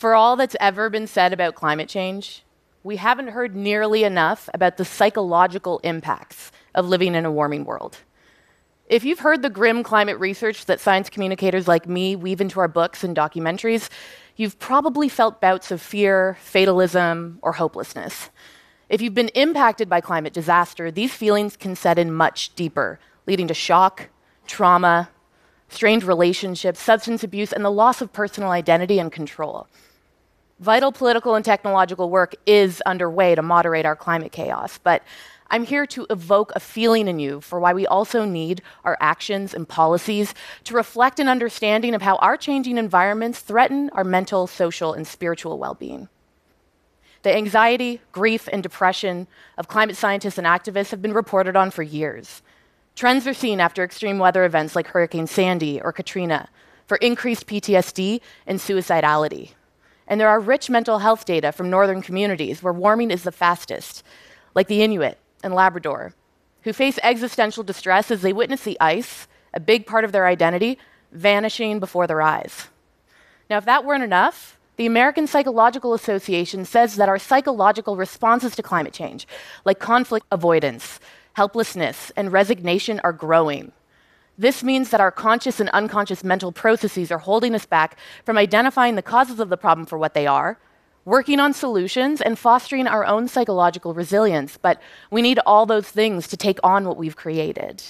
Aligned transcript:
For 0.00 0.14
all 0.14 0.34
that's 0.36 0.56
ever 0.60 0.88
been 0.88 1.06
said 1.06 1.34
about 1.34 1.56
climate 1.56 1.86
change, 1.86 2.42
we 2.82 2.96
haven't 2.96 3.28
heard 3.28 3.54
nearly 3.54 4.02
enough 4.02 4.48
about 4.54 4.78
the 4.78 4.84
psychological 4.86 5.78
impacts 5.84 6.50
of 6.74 6.88
living 6.88 7.14
in 7.14 7.26
a 7.26 7.30
warming 7.30 7.66
world. 7.66 7.98
If 8.86 9.04
you've 9.04 9.18
heard 9.18 9.42
the 9.42 9.50
grim 9.50 9.82
climate 9.82 10.18
research 10.18 10.64
that 10.64 10.80
science 10.80 11.10
communicators 11.10 11.68
like 11.68 11.86
me 11.86 12.16
weave 12.16 12.40
into 12.40 12.60
our 12.60 12.66
books 12.66 13.04
and 13.04 13.14
documentaries, 13.14 13.90
you've 14.36 14.58
probably 14.58 15.10
felt 15.10 15.38
bouts 15.38 15.70
of 15.70 15.82
fear, 15.82 16.38
fatalism, 16.40 17.38
or 17.42 17.52
hopelessness. 17.52 18.30
If 18.88 19.02
you've 19.02 19.12
been 19.12 19.28
impacted 19.28 19.90
by 19.90 20.00
climate 20.00 20.32
disaster, 20.32 20.90
these 20.90 21.12
feelings 21.12 21.58
can 21.58 21.76
set 21.76 21.98
in 21.98 22.10
much 22.10 22.54
deeper, 22.54 22.98
leading 23.26 23.48
to 23.48 23.54
shock, 23.54 24.08
trauma, 24.46 25.10
strained 25.68 26.04
relationships, 26.04 26.80
substance 26.80 27.22
abuse, 27.22 27.52
and 27.52 27.62
the 27.62 27.70
loss 27.70 28.00
of 28.00 28.14
personal 28.14 28.50
identity 28.50 28.98
and 28.98 29.12
control. 29.12 29.68
Vital 30.60 30.92
political 30.92 31.36
and 31.36 31.44
technological 31.44 32.10
work 32.10 32.34
is 32.44 32.82
underway 32.82 33.34
to 33.34 33.40
moderate 33.40 33.86
our 33.86 33.96
climate 33.96 34.30
chaos, 34.30 34.76
but 34.76 35.02
I'm 35.50 35.64
here 35.64 35.86
to 35.86 36.06
evoke 36.10 36.52
a 36.54 36.60
feeling 36.60 37.08
in 37.08 37.18
you 37.18 37.40
for 37.40 37.58
why 37.58 37.72
we 37.72 37.86
also 37.86 38.26
need 38.26 38.60
our 38.84 38.98
actions 39.00 39.54
and 39.54 39.66
policies 39.66 40.34
to 40.64 40.74
reflect 40.74 41.18
an 41.18 41.28
understanding 41.28 41.94
of 41.94 42.02
how 42.02 42.16
our 42.16 42.36
changing 42.36 42.76
environments 42.76 43.40
threaten 43.40 43.88
our 43.94 44.04
mental, 44.04 44.46
social, 44.46 44.92
and 44.92 45.06
spiritual 45.06 45.58
well 45.58 45.72
being. 45.72 46.10
The 47.22 47.34
anxiety, 47.34 48.02
grief, 48.12 48.46
and 48.52 48.62
depression 48.62 49.28
of 49.56 49.66
climate 49.66 49.96
scientists 49.96 50.36
and 50.36 50.46
activists 50.46 50.90
have 50.90 51.00
been 51.00 51.14
reported 51.14 51.56
on 51.56 51.70
for 51.70 51.82
years. 51.82 52.42
Trends 52.94 53.26
are 53.26 53.32
seen 53.32 53.60
after 53.60 53.82
extreme 53.82 54.18
weather 54.18 54.44
events 54.44 54.76
like 54.76 54.88
Hurricane 54.88 55.26
Sandy 55.26 55.80
or 55.80 55.90
Katrina 55.90 56.50
for 56.86 56.98
increased 56.98 57.46
PTSD 57.46 58.20
and 58.46 58.58
suicidality. 58.58 59.52
And 60.10 60.20
there 60.20 60.28
are 60.28 60.40
rich 60.40 60.68
mental 60.68 60.98
health 60.98 61.24
data 61.24 61.52
from 61.52 61.70
northern 61.70 62.02
communities 62.02 62.64
where 62.64 62.72
warming 62.72 63.12
is 63.12 63.22
the 63.22 63.30
fastest, 63.30 64.02
like 64.56 64.66
the 64.66 64.82
Inuit 64.82 65.16
and 65.44 65.54
Labrador, 65.54 66.14
who 66.62 66.72
face 66.72 66.98
existential 67.04 67.62
distress 67.62 68.10
as 68.10 68.20
they 68.20 68.32
witness 68.32 68.64
the 68.64 68.76
ice, 68.80 69.28
a 69.54 69.60
big 69.60 69.86
part 69.86 70.04
of 70.04 70.10
their 70.10 70.26
identity, 70.26 70.78
vanishing 71.12 71.78
before 71.78 72.08
their 72.08 72.20
eyes. 72.20 72.66
Now, 73.48 73.58
if 73.58 73.64
that 73.66 73.84
weren't 73.84 74.02
enough, 74.02 74.58
the 74.76 74.86
American 74.86 75.28
Psychological 75.28 75.94
Association 75.94 76.64
says 76.64 76.96
that 76.96 77.08
our 77.08 77.18
psychological 77.18 77.96
responses 77.96 78.56
to 78.56 78.64
climate 78.64 78.92
change, 78.92 79.28
like 79.64 79.78
conflict 79.78 80.26
avoidance, 80.32 80.98
helplessness, 81.34 82.10
and 82.16 82.32
resignation, 82.32 83.00
are 83.04 83.12
growing. 83.12 83.70
This 84.40 84.62
means 84.62 84.88
that 84.88 85.02
our 85.02 85.10
conscious 85.10 85.60
and 85.60 85.68
unconscious 85.68 86.24
mental 86.24 86.50
processes 86.50 87.12
are 87.12 87.18
holding 87.18 87.54
us 87.54 87.66
back 87.66 87.98
from 88.24 88.38
identifying 88.38 88.94
the 88.94 89.02
causes 89.02 89.38
of 89.38 89.50
the 89.50 89.58
problem 89.58 89.84
for 89.84 89.98
what 89.98 90.14
they 90.14 90.26
are, 90.26 90.58
working 91.04 91.38
on 91.38 91.52
solutions, 91.52 92.22
and 92.22 92.38
fostering 92.38 92.86
our 92.86 93.04
own 93.04 93.28
psychological 93.28 93.92
resilience. 93.92 94.56
But 94.56 94.80
we 95.10 95.20
need 95.20 95.40
all 95.44 95.66
those 95.66 95.90
things 95.90 96.26
to 96.28 96.38
take 96.38 96.58
on 96.64 96.88
what 96.88 96.96
we've 96.96 97.16
created. 97.16 97.82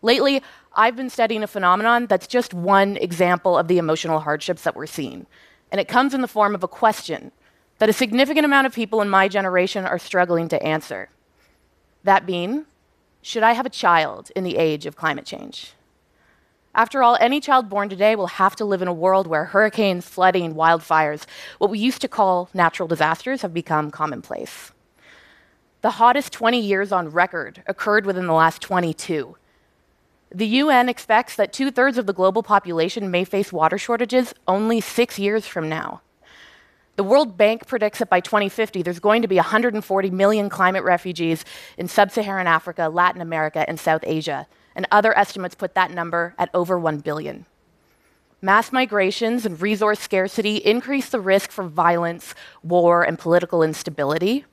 Lately, 0.00 0.42
I've 0.74 0.94
been 0.94 1.10
studying 1.10 1.42
a 1.42 1.48
phenomenon 1.48 2.06
that's 2.06 2.28
just 2.28 2.54
one 2.54 2.96
example 2.96 3.58
of 3.58 3.66
the 3.66 3.78
emotional 3.78 4.20
hardships 4.20 4.62
that 4.62 4.76
we're 4.76 4.86
seeing. 4.86 5.26
And 5.72 5.80
it 5.80 5.88
comes 5.88 6.14
in 6.14 6.20
the 6.20 6.28
form 6.28 6.54
of 6.54 6.62
a 6.62 6.68
question 6.68 7.32
that 7.80 7.88
a 7.88 7.92
significant 7.92 8.44
amount 8.44 8.68
of 8.68 8.74
people 8.74 9.02
in 9.02 9.08
my 9.08 9.26
generation 9.26 9.86
are 9.86 9.98
struggling 9.98 10.46
to 10.50 10.62
answer. 10.62 11.08
That 12.04 12.26
being, 12.26 12.66
should 13.26 13.42
I 13.42 13.54
have 13.54 13.66
a 13.66 13.70
child 13.70 14.30
in 14.36 14.44
the 14.44 14.56
age 14.56 14.86
of 14.86 14.94
climate 14.94 15.26
change? 15.26 15.72
After 16.76 17.02
all, 17.02 17.16
any 17.20 17.40
child 17.40 17.68
born 17.68 17.88
today 17.88 18.14
will 18.14 18.28
have 18.28 18.54
to 18.54 18.64
live 18.64 18.82
in 18.82 18.86
a 18.86 18.92
world 18.92 19.26
where 19.26 19.46
hurricanes, 19.46 20.06
flooding, 20.06 20.54
wildfires, 20.54 21.24
what 21.58 21.68
we 21.68 21.80
used 21.80 22.00
to 22.02 22.08
call 22.08 22.48
natural 22.54 22.86
disasters, 22.86 23.42
have 23.42 23.52
become 23.52 23.90
commonplace. 23.90 24.70
The 25.82 25.98
hottest 25.98 26.32
20 26.34 26.60
years 26.60 26.92
on 26.92 27.10
record 27.10 27.64
occurred 27.66 28.06
within 28.06 28.28
the 28.28 28.32
last 28.32 28.62
22. 28.62 29.36
The 30.32 30.46
UN 30.46 30.88
expects 30.88 31.34
that 31.34 31.52
two 31.52 31.72
thirds 31.72 31.98
of 31.98 32.06
the 32.06 32.12
global 32.12 32.44
population 32.44 33.10
may 33.10 33.24
face 33.24 33.52
water 33.52 33.76
shortages 33.76 34.34
only 34.46 34.80
six 34.80 35.18
years 35.18 35.48
from 35.48 35.68
now. 35.68 36.00
The 36.96 37.04
World 37.04 37.36
Bank 37.36 37.66
predicts 37.66 37.98
that 37.98 38.08
by 38.08 38.20
2050, 38.20 38.80
there's 38.82 39.00
going 39.00 39.20
to 39.20 39.28
be 39.28 39.36
140 39.36 40.10
million 40.10 40.48
climate 40.48 40.82
refugees 40.82 41.44
in 41.76 41.88
sub 41.88 42.10
Saharan 42.10 42.46
Africa, 42.46 42.88
Latin 42.88 43.20
America, 43.20 43.68
and 43.68 43.78
South 43.78 44.00
Asia. 44.04 44.46
And 44.74 44.86
other 44.90 45.16
estimates 45.16 45.54
put 45.54 45.74
that 45.74 45.90
number 45.90 46.34
at 46.38 46.48
over 46.54 46.78
1 46.78 47.00
billion. 47.00 47.44
Mass 48.40 48.72
migrations 48.72 49.44
and 49.44 49.60
resource 49.60 50.00
scarcity 50.00 50.56
increase 50.56 51.10
the 51.10 51.20
risk 51.20 51.50
for 51.50 51.64
violence, 51.64 52.34
war, 52.62 53.02
and 53.02 53.18
political 53.18 53.62
instability. 53.62 54.46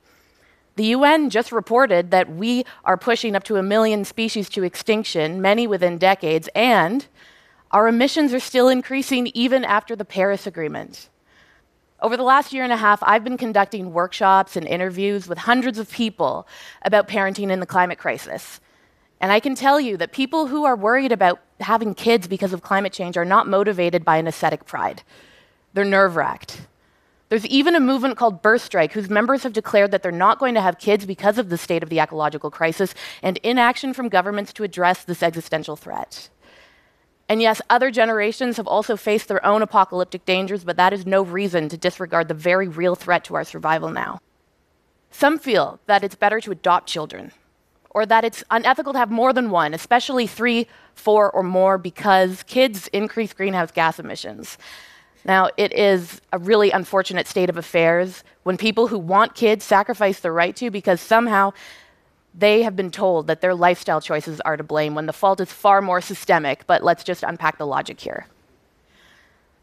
The 0.76 0.86
UN 0.86 1.30
just 1.30 1.50
reported 1.50 2.10
that 2.10 2.30
we 2.30 2.64
are 2.84 2.98
pushing 2.98 3.34
up 3.34 3.44
to 3.44 3.56
a 3.56 3.62
million 3.62 4.04
species 4.04 4.50
to 4.50 4.64
extinction, 4.64 5.40
many 5.40 5.66
within 5.66 5.96
decades, 5.96 6.50
and 6.54 7.06
our 7.70 7.88
emissions 7.88 8.34
are 8.34 8.40
still 8.40 8.68
increasing 8.68 9.28
even 9.28 9.64
after 9.64 9.96
the 9.96 10.04
Paris 10.04 10.46
Agreement. 10.46 11.08
Over 12.00 12.16
the 12.16 12.22
last 12.22 12.52
year 12.52 12.64
and 12.64 12.72
a 12.72 12.76
half, 12.76 13.02
I've 13.02 13.24
been 13.24 13.36
conducting 13.36 13.92
workshops 13.92 14.56
and 14.56 14.66
interviews 14.66 15.28
with 15.28 15.38
hundreds 15.38 15.78
of 15.78 15.90
people 15.90 16.46
about 16.82 17.08
parenting 17.08 17.50
in 17.50 17.60
the 17.60 17.66
climate 17.66 17.98
crisis. 17.98 18.60
And 19.20 19.32
I 19.32 19.40
can 19.40 19.54
tell 19.54 19.80
you 19.80 19.96
that 19.96 20.12
people 20.12 20.48
who 20.48 20.64
are 20.64 20.76
worried 20.76 21.12
about 21.12 21.40
having 21.60 21.94
kids 21.94 22.26
because 22.26 22.52
of 22.52 22.62
climate 22.62 22.92
change 22.92 23.16
are 23.16 23.24
not 23.24 23.46
motivated 23.46 24.04
by 24.04 24.16
an 24.16 24.26
aesthetic 24.26 24.66
pride. 24.66 25.02
They're 25.72 25.84
nerve 25.84 26.16
wracked. 26.16 26.66
There's 27.30 27.46
even 27.46 27.74
a 27.74 27.80
movement 27.80 28.16
called 28.18 28.42
Birth 28.42 28.62
Strike, 28.62 28.92
whose 28.92 29.08
members 29.08 29.42
have 29.44 29.52
declared 29.52 29.90
that 29.92 30.02
they're 30.02 30.12
not 30.12 30.38
going 30.38 30.54
to 30.54 30.60
have 30.60 30.78
kids 30.78 31.06
because 31.06 31.38
of 31.38 31.48
the 31.48 31.56
state 31.56 31.82
of 31.82 31.88
the 31.88 32.00
ecological 32.00 32.50
crisis 32.50 32.94
and 33.22 33.38
inaction 33.38 33.94
from 33.94 34.08
governments 34.08 34.52
to 34.52 34.62
address 34.62 35.04
this 35.04 35.22
existential 35.22 35.74
threat. 35.74 36.28
And 37.28 37.40
yes, 37.40 37.62
other 37.70 37.90
generations 37.90 38.58
have 38.58 38.66
also 38.66 38.96
faced 38.96 39.28
their 39.28 39.44
own 39.44 39.62
apocalyptic 39.62 40.24
dangers, 40.24 40.62
but 40.64 40.76
that 40.76 40.92
is 40.92 41.06
no 41.06 41.22
reason 41.22 41.68
to 41.70 41.76
disregard 41.76 42.28
the 42.28 42.34
very 42.34 42.68
real 42.68 42.94
threat 42.94 43.24
to 43.24 43.34
our 43.34 43.44
survival 43.44 43.90
now. 43.90 44.20
Some 45.10 45.38
feel 45.38 45.80
that 45.86 46.04
it's 46.04 46.16
better 46.16 46.40
to 46.40 46.50
adopt 46.50 46.88
children, 46.88 47.32
or 47.90 48.04
that 48.04 48.24
it's 48.24 48.44
unethical 48.50 48.92
to 48.92 48.98
have 48.98 49.10
more 49.10 49.32
than 49.32 49.50
one, 49.50 49.72
especially 49.72 50.26
three, 50.26 50.66
four, 50.94 51.30
or 51.30 51.42
more, 51.42 51.78
because 51.78 52.42
kids 52.42 52.88
increase 52.88 53.32
greenhouse 53.32 53.70
gas 53.70 53.98
emissions. 53.98 54.58
Now, 55.24 55.48
it 55.56 55.72
is 55.72 56.20
a 56.32 56.38
really 56.38 56.70
unfortunate 56.70 57.26
state 57.26 57.48
of 57.48 57.56
affairs 57.56 58.22
when 58.42 58.58
people 58.58 58.88
who 58.88 58.98
want 58.98 59.34
kids 59.34 59.64
sacrifice 59.64 60.20
their 60.20 60.32
right 60.32 60.54
to 60.56 60.70
because 60.70 61.00
somehow 61.00 61.52
they 62.36 62.62
have 62.62 62.74
been 62.74 62.90
told 62.90 63.28
that 63.28 63.40
their 63.40 63.54
lifestyle 63.54 64.00
choices 64.00 64.40
are 64.40 64.56
to 64.56 64.64
blame 64.64 64.94
when 64.94 65.06
the 65.06 65.12
fault 65.12 65.40
is 65.40 65.52
far 65.52 65.80
more 65.80 66.00
systemic, 66.00 66.66
but 66.66 66.82
let's 66.82 67.04
just 67.04 67.22
unpack 67.22 67.58
the 67.58 67.66
logic 67.66 68.00
here. 68.00 68.26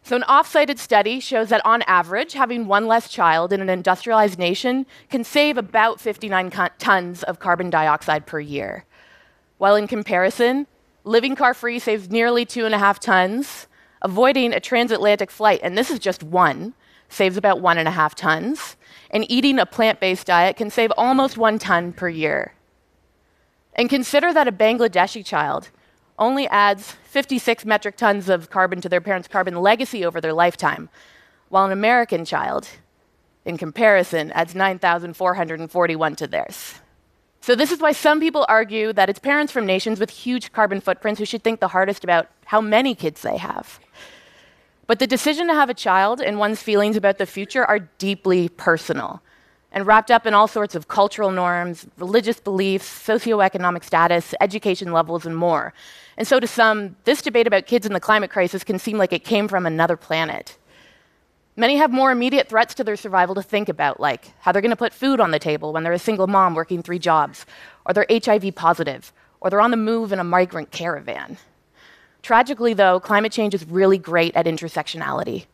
So, 0.03 0.15
an 0.15 0.23
off 0.23 0.47
cited 0.47 0.79
study 0.79 1.19
shows 1.19 1.49
that 1.49 1.63
on 1.65 1.83
average, 1.83 2.33
having 2.33 2.65
one 2.65 2.87
less 2.87 3.07
child 3.07 3.53
in 3.53 3.61
an 3.61 3.69
industrialized 3.69 4.39
nation 4.39 4.87
can 5.09 5.23
save 5.23 5.57
about 5.57 6.01
59 6.01 6.49
tons 6.79 7.23
of 7.23 7.39
carbon 7.39 7.69
dioxide 7.69 8.25
per 8.25 8.39
year. 8.39 8.85
While 9.59 9.75
in 9.75 9.87
comparison, 9.87 10.65
living 11.03 11.35
car 11.35 11.53
free 11.53 11.77
saves 11.77 12.09
nearly 12.09 12.45
two 12.45 12.65
and 12.65 12.73
a 12.73 12.79
half 12.79 12.99
tons, 12.99 13.67
avoiding 14.01 14.53
a 14.53 14.59
transatlantic 14.59 15.29
flight, 15.29 15.59
and 15.61 15.77
this 15.77 15.91
is 15.91 15.99
just 15.99 16.23
one, 16.23 16.73
saves 17.09 17.37
about 17.37 17.61
one 17.61 17.77
and 17.77 17.87
a 17.87 17.91
half 17.91 18.15
tons, 18.15 18.77
and 19.11 19.29
eating 19.29 19.59
a 19.59 19.65
plant 19.67 19.99
based 19.99 20.25
diet 20.25 20.55
can 20.55 20.71
save 20.71 20.91
almost 20.97 21.37
one 21.37 21.59
ton 21.59 21.93
per 21.93 22.09
year. 22.09 22.53
And 23.81 23.89
consider 23.89 24.31
that 24.31 24.47
a 24.47 24.51
Bangladeshi 24.51 25.25
child 25.25 25.71
only 26.19 26.47
adds 26.49 26.91
56 27.05 27.65
metric 27.65 27.97
tons 27.97 28.29
of 28.29 28.51
carbon 28.51 28.79
to 28.79 28.87
their 28.87 29.01
parents' 29.01 29.27
carbon 29.27 29.55
legacy 29.55 30.05
over 30.05 30.21
their 30.21 30.33
lifetime, 30.33 30.87
while 31.49 31.65
an 31.65 31.71
American 31.71 32.23
child, 32.23 32.67
in 33.43 33.57
comparison, 33.57 34.31
adds 34.33 34.53
9,441 34.53 36.15
to 36.15 36.27
theirs. 36.27 36.75
So, 37.39 37.55
this 37.55 37.71
is 37.71 37.79
why 37.79 37.91
some 37.91 38.19
people 38.19 38.45
argue 38.47 38.93
that 38.93 39.09
it's 39.09 39.17
parents 39.17 39.51
from 39.51 39.65
nations 39.65 39.99
with 39.99 40.11
huge 40.11 40.51
carbon 40.51 40.79
footprints 40.79 41.17
who 41.17 41.25
should 41.25 41.43
think 41.43 41.59
the 41.59 41.69
hardest 41.69 42.03
about 42.03 42.27
how 42.45 42.61
many 42.61 42.93
kids 42.93 43.23
they 43.23 43.37
have. 43.37 43.79
But 44.85 44.99
the 44.99 45.07
decision 45.07 45.47
to 45.47 45.55
have 45.55 45.71
a 45.71 45.73
child 45.73 46.21
and 46.21 46.37
one's 46.37 46.61
feelings 46.61 46.97
about 46.97 47.17
the 47.17 47.25
future 47.25 47.65
are 47.65 47.79
deeply 47.97 48.47
personal 48.47 49.23
and 49.71 49.87
wrapped 49.87 50.11
up 50.11 50.25
in 50.25 50.33
all 50.33 50.47
sorts 50.47 50.75
of 50.75 50.87
cultural 50.87 51.31
norms, 51.31 51.87
religious 51.97 52.39
beliefs, 52.39 52.87
socioeconomic 52.87 53.83
status, 53.83 54.33
education 54.41 54.91
levels, 54.91 55.25
and 55.25 55.35
more. 55.35 55.73
And 56.17 56.27
so, 56.27 56.39
to 56.39 56.47
some, 56.47 56.95
this 57.05 57.21
debate 57.21 57.47
about 57.47 57.65
kids 57.65 57.85
and 57.85 57.95
the 57.95 57.99
climate 57.99 58.31
crisis 58.31 58.63
can 58.63 58.79
seem 58.79 58.97
like 58.97 59.13
it 59.13 59.23
came 59.23 59.47
from 59.47 59.65
another 59.65 59.95
planet. 59.95 60.57
Many 61.55 61.77
have 61.77 61.91
more 61.91 62.11
immediate 62.11 62.47
threats 62.47 62.73
to 62.75 62.83
their 62.83 62.95
survival 62.95 63.35
to 63.35 63.41
think 63.41 63.69
about, 63.69 63.99
like 63.99 64.33
how 64.39 64.51
they're 64.51 64.61
going 64.61 64.71
to 64.71 64.75
put 64.75 64.93
food 64.93 65.19
on 65.19 65.31
the 65.31 65.39
table 65.39 65.73
when 65.73 65.83
they're 65.83 65.93
a 65.93 65.99
single 65.99 66.27
mom 66.27 66.55
working 66.55 66.81
three 66.81 66.99
jobs, 66.99 67.45
or 67.85 67.93
they're 67.93 68.05
HIV 68.09 68.55
positive, 68.55 69.11
or 69.41 69.49
they're 69.49 69.61
on 69.61 69.71
the 69.71 69.77
move 69.77 70.11
in 70.11 70.19
a 70.19 70.23
migrant 70.23 70.71
caravan. 70.71 71.37
Tragically, 72.21 72.73
though, 72.73 72.99
climate 72.99 73.31
change 73.31 73.53
is 73.53 73.65
really 73.67 73.97
great 73.97 74.35
at 74.35 74.45
intersectionality. 74.45 75.45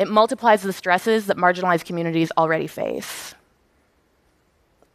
It 0.00 0.08
multiplies 0.08 0.62
the 0.62 0.72
stresses 0.72 1.26
that 1.26 1.36
marginalized 1.36 1.84
communities 1.84 2.32
already 2.38 2.66
face. 2.66 3.34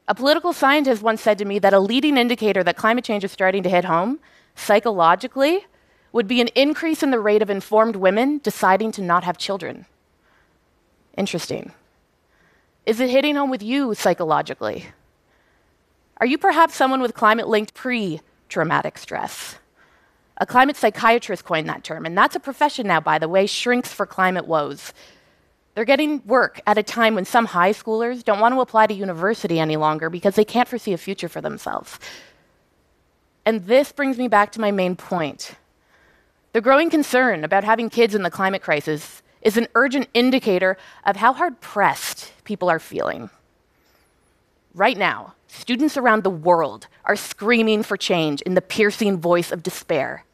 A 0.08 0.16
political 0.16 0.52
scientist 0.52 1.04
once 1.04 1.22
said 1.22 1.38
to 1.38 1.46
me 1.46 1.60
that 1.60 1.76
a 1.76 1.80
leading 1.80 2.18
indicator 2.18 2.64
that 2.64 2.76
climate 2.76 3.06
change 3.06 3.24
is 3.24 3.32
starting 3.32 3.62
to 3.62 3.70
hit 3.70 3.86
home, 3.86 4.20
psychologically, 4.56 5.68
would 6.12 6.28
be 6.28 6.42
an 6.42 6.48
increase 6.56 7.04
in 7.04 7.12
the 7.12 7.20
rate 7.20 7.44
of 7.44 7.52
informed 7.52 7.96
women 7.96 8.40
deciding 8.40 8.92
to 8.94 9.04
not 9.04 9.24
have 9.24 9.38
children. 9.38 9.86
Interesting. 11.16 11.72
Is 12.88 13.00
it 13.00 13.12
hitting 13.12 13.36
home 13.36 13.52
with 13.52 13.62
you 13.62 13.94
psychologically? 13.94 14.88
Are 16.18 16.26
you 16.26 16.40
perhaps 16.40 16.74
someone 16.74 17.02
with 17.02 17.14
climate 17.14 17.48
linked 17.48 17.76
pre 17.76 18.22
traumatic 18.50 18.98
stress? 18.98 19.60
A 20.38 20.46
climate 20.46 20.76
psychiatrist 20.76 21.46
coined 21.46 21.70
that 21.70 21.84
term, 21.84 22.06
and 22.06 22.18
that's 22.18 22.36
a 22.36 22.40
profession 22.40 22.88
now, 22.88 23.00
by 23.00 23.20
the 23.20 23.30
way, 23.30 23.46
shrinks 23.46 23.94
for 23.94 24.06
climate 24.06 24.48
woes. 24.48 24.94
They're 25.76 25.86
getting 25.86 26.26
work 26.26 26.62
at 26.68 26.78
a 26.78 26.84
time 26.84 27.16
when 27.16 27.26
some 27.26 27.46
high 27.46 27.72
schoolers 27.72 28.24
don't 28.24 28.40
want 28.40 28.54
to 28.54 28.62
apply 28.62 28.88
to 28.88 28.94
university 28.94 29.60
any 29.60 29.78
longer 29.78 30.10
because 30.10 30.36
they 30.36 30.46
can't 30.46 30.68
foresee 30.68 30.94
a 30.94 30.98
future 30.98 31.30
for 31.30 31.42
themselves. 31.42 32.00
And 33.46 33.66
this 33.66 33.92
brings 33.92 34.18
me 34.18 34.28
back 34.28 34.52
to 34.54 34.62
my 34.62 34.72
main 34.72 34.96
point. 34.96 35.52
The 36.54 36.62
growing 36.62 36.90
concern 36.90 37.44
about 37.44 37.64
having 37.64 37.90
kids 37.90 38.16
in 38.16 38.24
the 38.24 38.32
climate 38.32 38.62
crisis 38.62 39.22
is 39.42 39.58
an 39.58 39.68
urgent 39.76 40.10
indicator 40.14 40.78
of 41.06 41.18
how 41.18 41.34
hard 41.34 41.62
pressed 41.62 42.32
people 42.46 42.70
are 42.70 42.80
feeling. 42.80 43.30
Right 44.74 44.98
now, 44.98 45.36
students 45.56 45.98
around 45.98 46.24
the 46.24 46.30
world 46.30 46.88
are 47.06 47.16
screaming 47.16 47.84
for 47.84 47.98
change 47.98 48.42
in 48.42 48.54
the 48.54 48.62
piercing 48.62 49.18
voice 49.18 49.52
of 49.52 49.64
despair. 49.64 50.26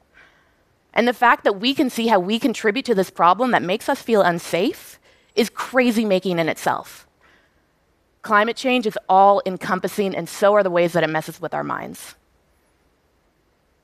And 0.93 1.07
the 1.07 1.13
fact 1.13 1.43
that 1.43 1.59
we 1.59 1.73
can 1.73 1.89
see 1.89 2.07
how 2.07 2.19
we 2.19 2.39
contribute 2.39 2.85
to 2.85 2.95
this 2.95 3.09
problem 3.09 3.51
that 3.51 3.63
makes 3.63 3.87
us 3.87 4.01
feel 4.01 4.21
unsafe 4.21 4.99
is 5.35 5.49
crazy 5.49 6.05
making 6.05 6.39
in 6.39 6.49
itself. 6.49 7.07
Climate 8.21 8.57
change 8.57 8.85
is 8.85 8.97
all 9.09 9.41
encompassing, 9.45 10.15
and 10.15 10.27
so 10.27 10.53
are 10.53 10.63
the 10.63 10.69
ways 10.69 10.93
that 10.93 11.03
it 11.03 11.09
messes 11.09 11.41
with 11.41 11.53
our 11.53 11.63
minds. 11.63 12.15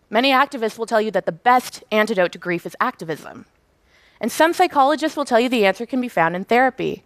Many 0.10 0.32
activists 0.32 0.78
will 0.78 0.86
tell 0.86 1.02
you 1.02 1.12
that 1.12 1.26
the 1.26 1.32
best 1.32 1.84
antidote 1.92 2.32
to 2.34 2.38
grief 2.38 2.66
is 2.66 2.76
activism. 2.80 3.46
And 4.22 4.32
some 4.32 4.54
psychologists 4.54 5.18
will 5.18 5.26
tell 5.26 5.40
you 5.40 5.50
the 5.50 5.66
answer 5.66 5.86
can 5.86 6.02
be 6.02 6.08
found 6.08 6.36
in 6.36 6.44
therapy. 6.44 7.04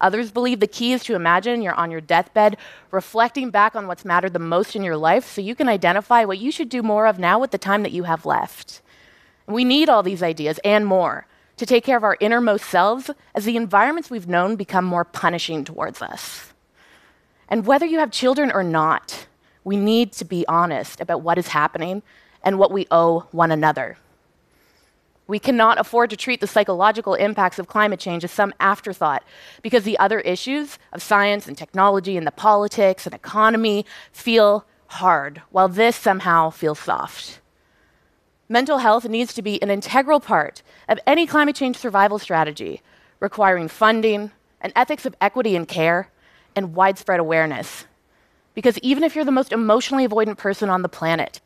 Others 0.00 0.30
believe 0.30 0.60
the 0.60 0.66
key 0.66 0.92
is 0.92 1.04
to 1.04 1.14
imagine 1.14 1.62
you're 1.62 1.74
on 1.74 1.90
your 1.90 2.00
deathbed, 2.00 2.56
reflecting 2.90 3.50
back 3.50 3.76
on 3.76 3.86
what's 3.86 4.04
mattered 4.04 4.32
the 4.32 4.38
most 4.38 4.74
in 4.74 4.82
your 4.82 4.96
life 4.96 5.30
so 5.30 5.40
you 5.40 5.54
can 5.54 5.68
identify 5.68 6.24
what 6.24 6.38
you 6.38 6.50
should 6.50 6.68
do 6.68 6.82
more 6.82 7.06
of 7.06 7.18
now 7.18 7.38
with 7.38 7.50
the 7.50 7.58
time 7.58 7.82
that 7.82 7.92
you 7.92 8.04
have 8.04 8.24
left. 8.24 8.80
We 9.46 9.64
need 9.64 9.88
all 9.88 10.02
these 10.02 10.22
ideas 10.22 10.58
and 10.64 10.86
more 10.86 11.26
to 11.56 11.66
take 11.66 11.84
care 11.84 11.96
of 11.96 12.04
our 12.04 12.16
innermost 12.20 12.64
selves 12.64 13.10
as 13.34 13.44
the 13.44 13.56
environments 13.56 14.10
we've 14.10 14.28
known 14.28 14.56
become 14.56 14.84
more 14.84 15.04
punishing 15.04 15.64
towards 15.64 16.00
us. 16.00 16.54
And 17.48 17.66
whether 17.66 17.84
you 17.84 17.98
have 17.98 18.10
children 18.10 18.50
or 18.50 18.62
not, 18.62 19.26
we 19.64 19.76
need 19.76 20.12
to 20.12 20.24
be 20.24 20.46
honest 20.48 21.00
about 21.00 21.20
what 21.20 21.36
is 21.36 21.48
happening 21.48 22.02
and 22.42 22.58
what 22.58 22.72
we 22.72 22.86
owe 22.90 23.26
one 23.32 23.50
another. 23.50 23.98
We 25.30 25.38
cannot 25.38 25.78
afford 25.78 26.10
to 26.10 26.16
treat 26.16 26.40
the 26.40 26.48
psychological 26.48 27.14
impacts 27.14 27.60
of 27.60 27.68
climate 27.68 28.00
change 28.00 28.24
as 28.24 28.32
some 28.32 28.52
afterthought 28.58 29.22
because 29.62 29.84
the 29.84 29.96
other 30.00 30.18
issues 30.18 30.76
of 30.92 31.02
science 31.02 31.46
and 31.46 31.56
technology 31.56 32.16
and 32.16 32.26
the 32.26 32.32
politics 32.32 33.06
and 33.06 33.14
economy 33.14 33.86
feel 34.10 34.66
hard, 34.88 35.40
while 35.50 35.68
this 35.68 35.94
somehow 35.94 36.50
feels 36.50 36.80
soft 36.80 37.40
mental 38.48 38.78
health 38.78 39.08
needs 39.08 39.32
to 39.32 39.42
be 39.42 39.62
an 39.62 39.70
integral 39.70 40.18
part 40.18 40.62
of 40.88 40.98
any 41.06 41.24
climate 41.24 41.54
change 41.54 41.76
survival 41.76 42.18
strategy, 42.18 42.82
requiring 43.20 43.68
funding, 43.68 44.32
an 44.60 44.72
ethics 44.74 45.06
of 45.06 45.14
equity 45.20 45.54
and 45.54 45.68
care, 45.68 46.10
and 46.56 46.74
widespread 46.74 47.20
awareness. 47.20 47.84
Because 48.54 48.76
even 48.78 49.04
if 49.04 49.14
you're 49.14 49.24
the 49.24 49.30
most 49.30 49.52
emotionally 49.52 50.08
avoidant 50.08 50.36
person 50.36 50.68
on 50.68 50.82
the 50.82 50.88
planet, 50.88 51.40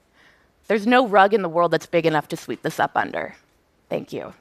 there's 0.66 0.86
no 0.86 1.06
rug 1.06 1.34
in 1.34 1.42
the 1.42 1.48
world 1.50 1.70
that's 1.70 1.84
big 1.84 2.06
enough 2.06 2.28
to 2.28 2.38
sweep 2.38 2.62
this 2.62 2.80
up 2.80 2.92
under. 2.94 3.34
Thank 3.88 4.12
you. 4.12 4.34